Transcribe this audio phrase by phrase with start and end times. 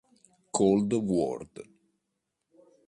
[0.55, 1.61] Cold World